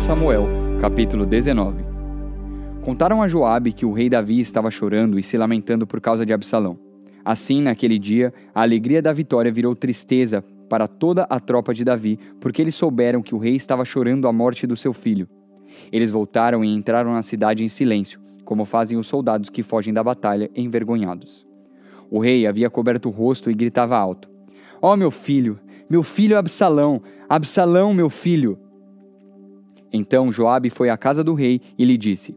[0.00, 0.48] Samuel,
[0.80, 1.84] capítulo 19.
[2.80, 6.32] Contaram a Joabe que o rei Davi estava chorando e se lamentando por causa de
[6.32, 6.78] Absalão.
[7.22, 12.18] Assim, naquele dia, a alegria da vitória virou tristeza para toda a tropa de Davi,
[12.40, 15.28] porque eles souberam que o rei estava chorando a morte do seu filho.
[15.92, 20.02] Eles voltaram e entraram na cidade em silêncio, como fazem os soldados que fogem da
[20.02, 21.46] batalha envergonhados.
[22.10, 24.30] O rei havia coberto o rosto e gritava alto:
[24.80, 28.58] Ó oh, meu filho, meu filho Absalão, Absalão, meu filho!
[29.92, 32.36] Então Joabe foi à casa do rei e lhe disse: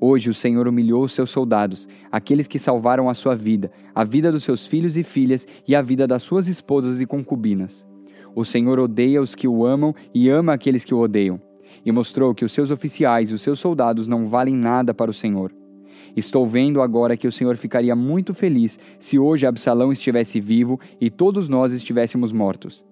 [0.00, 4.30] Hoje o Senhor humilhou os seus soldados, aqueles que salvaram a sua vida, a vida
[4.30, 7.86] dos seus filhos e filhas e a vida das suas esposas e concubinas.
[8.34, 11.40] O Senhor odeia os que o amam e ama aqueles que o odeiam.
[11.84, 15.14] E mostrou que os seus oficiais e os seus soldados não valem nada para o
[15.14, 15.52] Senhor.
[16.14, 21.08] Estou vendo agora que o Senhor ficaria muito feliz se hoje Absalão estivesse vivo e
[21.08, 22.84] todos nós estivéssemos mortos.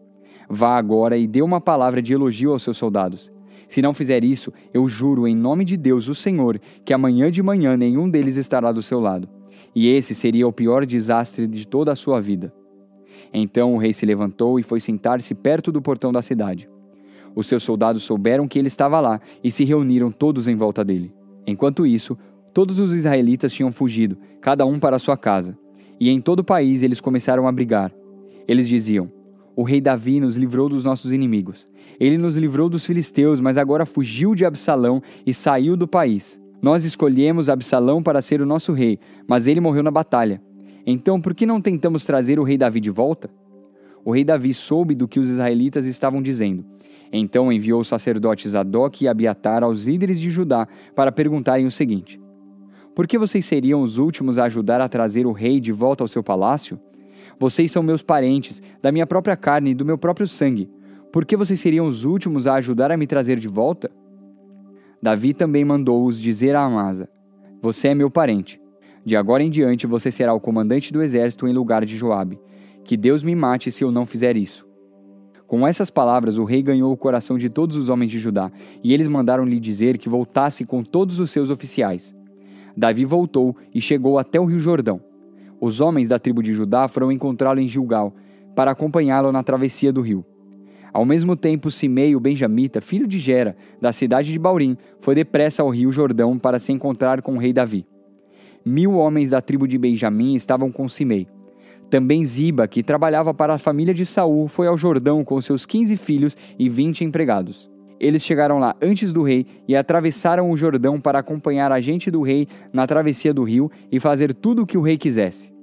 [0.49, 3.31] Vá agora e dê uma palavra de elogio aos seus soldados.
[3.69, 7.43] Se não fizer isso, eu juro em nome de Deus, o Senhor, que amanhã de
[7.43, 9.29] manhã nenhum deles estará do seu lado.
[9.75, 12.53] E esse seria o pior desastre de toda a sua vida.
[13.33, 16.69] Então o rei se levantou e foi sentar-se perto do portão da cidade.
[17.35, 21.13] Os seus soldados souberam que ele estava lá e se reuniram todos em volta dele.
[21.47, 22.17] Enquanto isso,
[22.53, 25.59] todos os israelitas tinham fugido, cada um para sua casa.
[25.99, 27.93] E em todo o país eles começaram a brigar.
[28.47, 29.11] Eles diziam:
[29.57, 31.69] o rei Davi nos livrou dos nossos inimigos.
[32.01, 36.41] Ele nos livrou dos filisteus, mas agora fugiu de Absalão e saiu do país.
[36.61, 40.43] Nós escolhemos Absalão para ser o nosso rei, mas ele morreu na batalha.
[40.87, 43.31] Então, por que não tentamos trazer o rei Davi de volta?
[44.05, 46.65] O rei Davi soube do que os israelitas estavam dizendo.
[47.13, 52.21] Então enviou os sacerdotes Adoc e Abiatar aos líderes de Judá para perguntarem o seguinte:
[52.95, 56.09] Por que vocês seriam os últimos a ajudar a trazer o rei de volta ao
[56.09, 56.79] seu palácio?
[57.39, 60.71] Vocês são meus parentes, da minha própria carne e do meu próprio sangue.
[61.13, 63.91] Por que vocês seriam os últimos a ajudar a me trazer de volta?
[65.03, 67.09] Davi também mandou-os dizer a Amasa:
[67.61, 68.61] Você é meu parente.
[69.05, 72.41] De agora em diante você será o comandante do exército em lugar de Joabe.
[72.83, 74.67] Que Deus me mate se eu não fizer isso.
[75.47, 78.51] Com essas palavras, o rei ganhou o coração de todos os homens de Judá,
[78.83, 82.15] e eles mandaram-lhe dizer que voltasse com todos os seus oficiais.
[82.77, 85.01] Davi voltou e chegou até o rio Jordão.
[85.65, 88.15] Os homens da tribo de Judá foram encontrá-lo em Gilgal,
[88.55, 90.23] para acompanhá-lo na travessia do rio.
[90.93, 95.63] Ao mesmo tempo, Simei, o benjamita, filho de Gera, da cidade de Baurim, foi depressa
[95.63, 97.87] ao rio Jordão para se encontrar com o rei Davi.
[98.63, 101.27] Mil homens da tribo de Benjamim estavam com Simei.
[101.89, 105.97] Também Ziba, que trabalhava para a família de Saul, foi ao Jordão com seus quinze
[105.97, 107.71] filhos e vinte empregados.
[107.99, 112.21] Eles chegaram lá antes do rei e atravessaram o Jordão para acompanhar a gente do
[112.21, 115.54] rei na travessia do rio e fazer tudo o que o rei quisesse.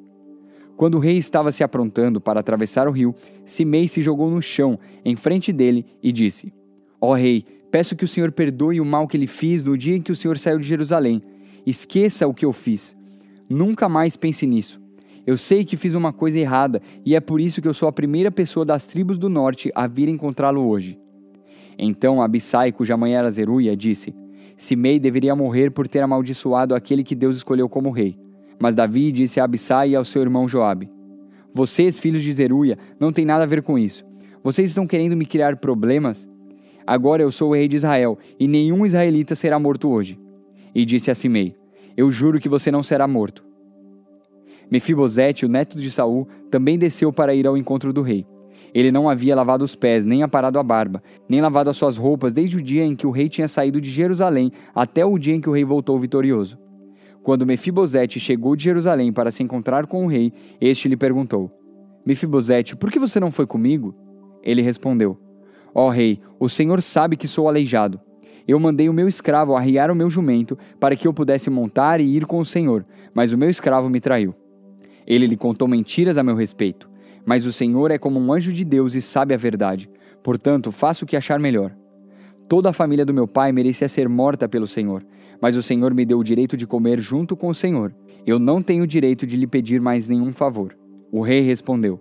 [0.75, 3.13] Quando o rei estava se aprontando para atravessar o rio,
[3.45, 6.53] Simei se jogou no chão, em frente dele, e disse:
[6.99, 9.95] Ó oh, rei, peço que o Senhor perdoe o mal que lhe fiz no dia
[9.95, 11.21] em que o Senhor saiu de Jerusalém.
[11.65, 12.95] Esqueça o que eu fiz.
[13.49, 14.81] Nunca mais pense nisso.
[15.25, 17.91] Eu sei que fiz uma coisa errada e é por isso que eu sou a
[17.91, 20.99] primeira pessoa das tribos do norte a vir encontrá-lo hoje.
[21.77, 24.15] Então Abissai, cuja mãe era Zeruia, disse:
[24.57, 28.17] Simei deveria morrer por ter amaldiçoado aquele que Deus escolheu como rei.
[28.61, 30.87] Mas Davi disse a Abissai e ao seu irmão Joabe:
[31.51, 34.05] Vocês, filhos de Zeruia, não têm nada a ver com isso.
[34.43, 36.29] Vocês estão querendo me criar problemas?
[36.85, 40.19] Agora eu sou o rei de Israel, e nenhum israelita será morto hoje.
[40.75, 41.55] E disse a Simei:
[41.97, 43.43] Eu juro que você não será morto.
[44.69, 48.27] Mefibosete, o neto de Saul, também desceu para ir ao encontro do rei.
[48.73, 52.31] Ele não havia lavado os pés, nem aparado a barba, nem lavado as suas roupas
[52.31, 55.41] desde o dia em que o rei tinha saído de Jerusalém até o dia em
[55.41, 56.57] que o rei voltou vitorioso.
[57.23, 61.51] Quando Mefibosete chegou de Jerusalém para se encontrar com o rei, este lhe perguntou:
[62.05, 63.93] Mefibosete, por que você não foi comigo?
[64.43, 65.17] Ele respondeu:
[65.73, 67.99] Ó oh, rei, o Senhor sabe que sou aleijado.
[68.47, 72.15] Eu mandei o meu escravo arriar o meu jumento para que eu pudesse montar e
[72.15, 74.33] ir com o Senhor, mas o meu escravo me traiu.
[75.05, 76.89] Ele lhe contou mentiras a meu respeito,
[77.23, 79.89] mas o Senhor é como um anjo de Deus e sabe a verdade.
[80.23, 81.75] Portanto, faça o que achar melhor.
[82.49, 85.05] Toda a família do meu pai merecia ser morta pelo Senhor,
[85.41, 87.93] mas o Senhor me deu o direito de comer junto com o Senhor.
[88.25, 90.77] Eu não tenho direito de lhe pedir mais nenhum favor.
[91.11, 91.99] O rei respondeu: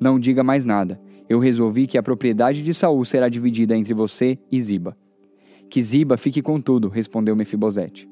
[0.00, 0.98] Não diga mais nada.
[1.28, 4.96] Eu resolvi que a propriedade de Saul será dividida entre você e Ziba.
[5.68, 8.08] Que Ziba fique com tudo, respondeu Mefibosete.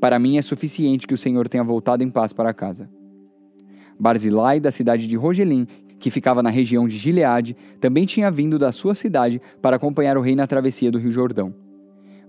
[0.00, 2.88] Para mim é suficiente que o Senhor tenha voltado em paz para casa.
[3.98, 5.66] Barzilai, da cidade de Rogelim,
[5.98, 10.20] que ficava na região de Gileade, também tinha vindo da sua cidade para acompanhar o
[10.20, 11.63] rei na travessia do rio Jordão.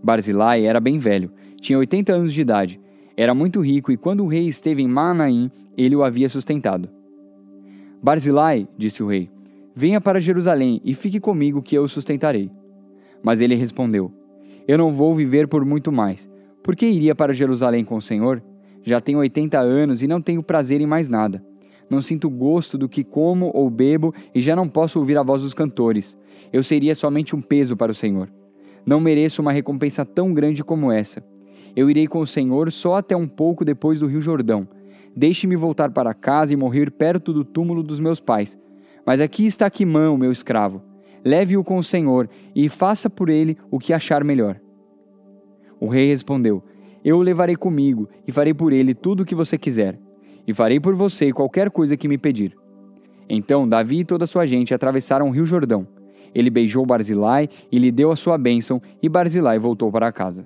[0.03, 2.79] Barzilai era bem velho, tinha 80 anos de idade,
[3.17, 6.89] era muito rico e quando o rei esteve em Manaim, ele o havia sustentado.
[8.03, 9.29] Barzilai, disse o rei,
[9.73, 12.51] venha para Jerusalém e fique comigo que eu o sustentarei.
[13.23, 14.11] Mas ele respondeu:
[14.67, 16.29] Eu não vou viver por muito mais.
[16.61, 18.43] Por que iria para Jerusalém com o Senhor?
[18.83, 21.43] Já tenho 80 anos e não tenho prazer em mais nada.
[21.89, 25.41] Não sinto gosto do que como ou bebo e já não posso ouvir a voz
[25.41, 26.17] dos cantores.
[26.51, 28.29] Eu seria somente um peso para o Senhor.
[28.85, 31.23] Não mereço uma recompensa tão grande como essa.
[31.75, 34.67] Eu irei com o Senhor só até um pouco depois do Rio Jordão.
[35.15, 38.57] Deixe-me voltar para casa e morrer perto do túmulo dos meus pais.
[39.05, 40.81] Mas aqui está Quimão, meu escravo.
[41.23, 44.59] Leve-o com o Senhor e faça por ele o que achar melhor.
[45.79, 46.63] O rei respondeu:
[47.03, 49.99] Eu o levarei comigo e farei por ele tudo o que você quiser,
[50.47, 52.55] e farei por você qualquer coisa que me pedir.
[53.27, 55.87] Então Davi e toda a sua gente atravessaram o rio Jordão.
[56.35, 60.45] Ele beijou Barzilai e lhe deu a sua bênção, e Barzilai voltou para casa.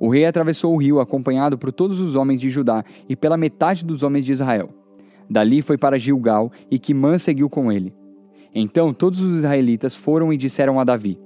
[0.00, 3.84] O rei atravessou o rio acompanhado por todos os homens de Judá e pela metade
[3.84, 4.70] dos homens de Israel.
[5.30, 7.94] Dali foi para Gilgal e Quimã seguiu com ele.
[8.52, 11.18] Então todos os israelitas foram e disseram a Davi: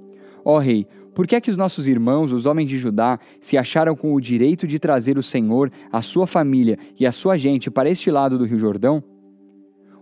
[0.45, 3.57] Ó oh, rei, por que é que os nossos irmãos, os homens de Judá, se
[3.57, 7.69] acharam com o direito de trazer o Senhor, a sua família e a sua gente
[7.69, 9.03] para este lado do rio Jordão?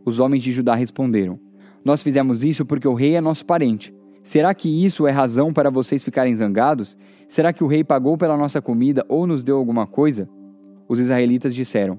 [0.05, 1.39] Os homens de Judá responderam:
[1.87, 3.95] Nós fizemos isso porque o rei é nosso parente.
[4.21, 6.97] Será que isso é razão para vocês ficarem zangados?
[7.29, 10.27] Será que o rei pagou pela nossa comida ou nos deu alguma coisa?
[10.85, 11.97] Os israelitas disseram: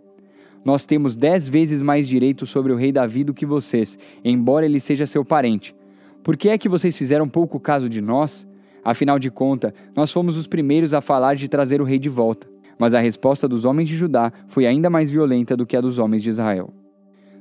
[0.62, 4.78] Nós temos dez vezes mais direito sobre o rei Davi do que vocês, embora ele
[4.78, 5.74] seja seu parente.
[6.22, 8.46] Por que é que vocês fizeram pouco caso de nós?
[8.84, 12.46] Afinal de contas, nós fomos os primeiros a falar de trazer o rei de volta.
[12.78, 15.98] Mas a resposta dos homens de Judá foi ainda mais violenta do que a dos
[15.98, 16.74] homens de Israel.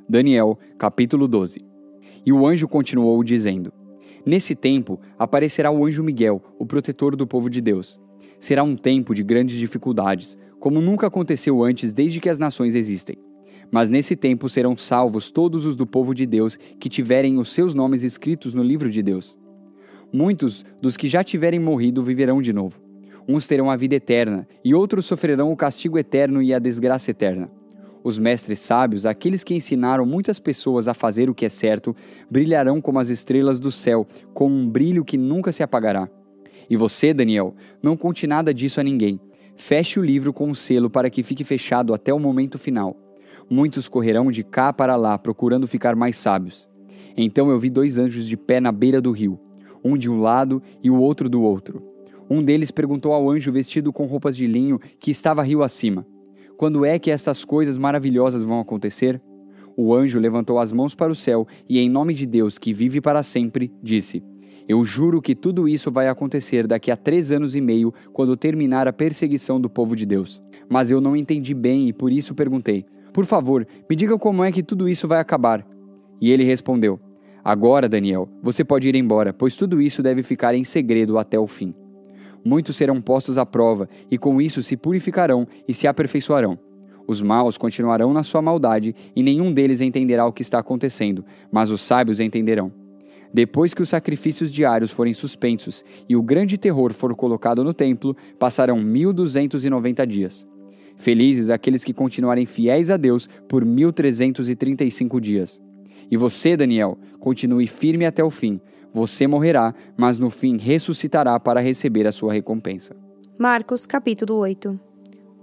[0.07, 1.66] Daniel, capítulo 12.
[2.27, 3.71] E o anjo continuou dizendo:
[4.25, 7.97] Nesse tempo aparecerá o anjo Miguel, o protetor do povo de Deus.
[8.37, 13.15] Será um tempo de grandes dificuldades, como nunca aconteceu antes desde que as nações existem.
[13.71, 17.73] Mas nesse tempo serão salvos todos os do povo de Deus que tiverem os seus
[17.73, 19.39] nomes escritos no livro de Deus.
[20.11, 22.77] Muitos dos que já tiverem morrido viverão de novo.
[23.25, 27.49] Uns terão a vida eterna, e outros sofrerão o castigo eterno e a desgraça eterna.
[28.03, 31.95] Os mestres sábios, aqueles que ensinaram muitas pessoas a fazer o que é certo,
[32.29, 36.09] brilharão como as estrelas do céu, com um brilho que nunca se apagará.
[36.69, 39.19] E você, Daniel, não conte nada disso a ninguém.
[39.55, 42.95] Feche o livro com um selo para que fique fechado até o momento final.
[43.49, 46.67] Muitos correrão de cá para lá procurando ficar mais sábios.
[47.15, 49.39] Então eu vi dois anjos de pé na beira do rio,
[49.83, 51.81] um de um lado e o outro do outro.
[52.29, 56.05] Um deles perguntou ao anjo vestido com roupas de linho que estava rio acima:
[56.57, 59.21] quando é que essas coisas maravilhosas vão acontecer?
[59.77, 62.99] O anjo levantou as mãos para o céu e, em nome de Deus, que vive
[62.99, 64.23] para sempre, disse:
[64.67, 68.87] Eu juro que tudo isso vai acontecer daqui a três anos e meio, quando terminar
[68.87, 70.41] a perseguição do povo de Deus.
[70.67, 74.51] Mas eu não entendi bem e por isso perguntei: Por favor, me diga como é
[74.51, 75.63] que tudo isso vai acabar.
[76.19, 76.99] E ele respondeu:
[77.43, 81.45] Agora, Daniel, você pode ir embora, pois tudo isso deve ficar em segredo até o
[81.45, 81.75] fim
[82.47, 86.57] muitos serão postos à prova, e com isso se purificarão e se aperfeiçoarão.
[87.05, 91.69] Os maus continuarão na sua maldade, e nenhum deles entenderá o que está acontecendo, mas
[91.69, 92.71] os sábios entenderão.
[93.33, 98.15] Depois que os sacrifícios diários forem suspensos e o grande terror for colocado no templo,
[98.39, 100.47] passarão 1290 dias.
[100.95, 105.61] Felizes aqueles que continuarem fiéis a Deus por 1335 dias.
[106.09, 108.61] E você, Daniel, continue firme até o fim,
[108.93, 112.95] você morrerá, mas no fim ressuscitará para receber a sua recompensa.
[113.37, 114.79] Marcos capítulo 8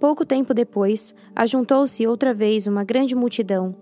[0.00, 3.74] Pouco tempo depois, ajuntou-se outra vez uma grande multidão.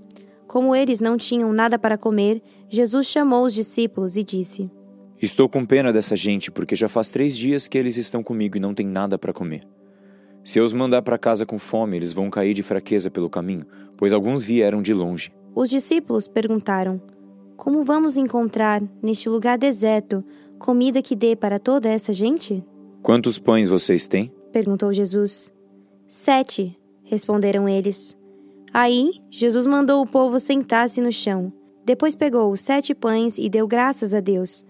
[0.47, 4.71] Como eles não tinham nada para comer, Jesus chamou os discípulos e disse:
[5.21, 8.61] Estou com pena dessa gente, porque já faz três dias que eles estão comigo e
[8.61, 9.67] não têm nada para comer.
[10.45, 13.65] Se eu os mandar para casa com fome, eles vão cair de fraqueza pelo caminho,
[13.97, 15.33] pois alguns vieram de longe.
[15.55, 17.01] Os discípulos perguntaram:
[17.63, 20.25] como vamos encontrar, neste lugar deserto,
[20.59, 22.61] comida que dê para toda essa gente?
[23.01, 24.33] Quantos pães vocês têm?
[24.53, 25.49] perguntou Jesus.
[26.09, 28.19] Sete, responderam eles.
[28.75, 31.53] Aí, Jesus mandou o povo sentar-se no chão.
[31.85, 34.65] Depois pegou os sete pães e deu graças a Deus.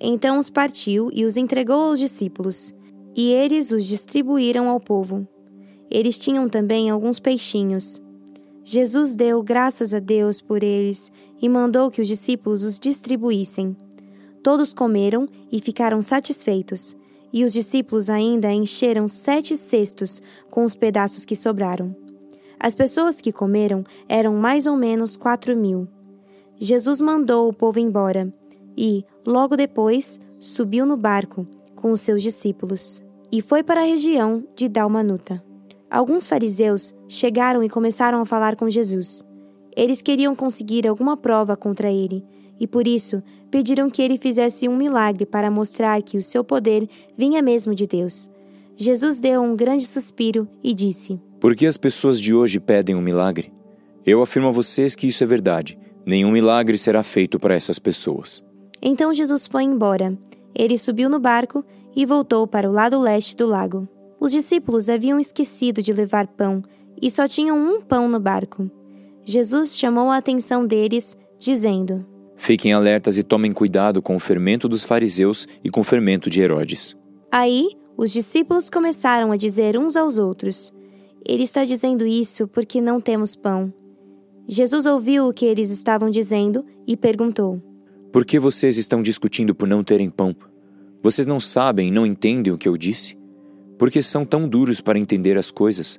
[0.00, 2.72] Então os partiu e os entregou aos discípulos,
[3.16, 5.26] e eles os distribuíram ao povo.
[5.90, 8.00] Eles tinham também alguns peixinhos.
[8.62, 13.76] Jesus deu graças a Deus por eles e mandou que os discípulos os distribuíssem.
[14.42, 16.96] Todos comeram e ficaram satisfeitos,
[17.32, 21.94] e os discípulos ainda encheram sete cestos com os pedaços que sobraram.
[22.58, 25.86] As pessoas que comeram eram mais ou menos quatro mil.
[26.58, 28.32] Jesus mandou o povo embora
[28.76, 34.44] e, logo depois, subiu no barco com os seus discípulos e foi para a região
[34.54, 35.42] de Dalmanuta.
[35.90, 39.25] Alguns fariseus chegaram e começaram a falar com Jesus.
[39.76, 42.24] Eles queriam conseguir alguma prova contra ele,
[42.58, 46.88] e por isso pediram que ele fizesse um milagre para mostrar que o seu poder
[47.16, 48.30] vinha mesmo de Deus.
[48.74, 53.02] Jesus deu um grande suspiro e disse: Por que as pessoas de hoje pedem um
[53.02, 53.52] milagre?
[54.04, 55.78] Eu afirmo a vocês que isso é verdade.
[56.04, 58.42] Nenhum milagre será feito para essas pessoas.
[58.80, 60.16] Então Jesus foi embora.
[60.54, 61.64] Ele subiu no barco
[61.94, 63.88] e voltou para o lado leste do lago.
[64.20, 66.62] Os discípulos haviam esquecido de levar pão
[67.00, 68.70] e só tinham um pão no barco.
[69.28, 72.06] Jesus chamou a atenção deles, dizendo:
[72.36, 76.40] Fiquem alertas e tomem cuidado com o fermento dos fariseus e com o fermento de
[76.40, 76.96] Herodes.
[77.32, 80.72] Aí os discípulos começaram a dizer uns aos outros:
[81.26, 83.74] Ele está dizendo isso porque não temos pão.
[84.46, 87.60] Jesus ouviu o que eles estavam dizendo e perguntou:
[88.12, 90.36] Por que vocês estão discutindo por não terem pão?
[91.02, 93.18] Vocês não sabem e não entendem o que eu disse?
[93.76, 95.98] Por que são tão duros para entender as coisas?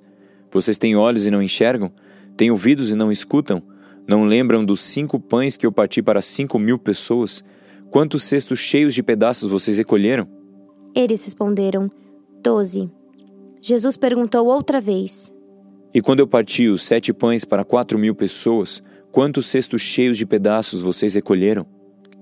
[0.50, 1.91] Vocês têm olhos e não enxergam?
[2.38, 3.63] Têm ouvidos e não escutam?
[4.08, 7.44] Não lembram dos cinco pães que eu parti para cinco mil pessoas?
[7.89, 10.27] Quantos cestos cheios de pedaços vocês recolheram?
[10.94, 11.89] Eles responderam:
[12.44, 12.89] Doze.
[13.60, 15.34] Jesus perguntou outra vez:
[15.94, 20.25] E quando eu parti os sete pães para quatro mil pessoas, quantos cestos cheios de
[20.25, 21.65] pedaços vocês recolheram?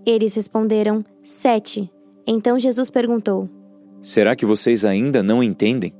[0.05, 1.91] Eles responderam: Sete.
[2.25, 3.49] Então Jesus perguntou:
[4.01, 5.93] Será que vocês ainda não entendem?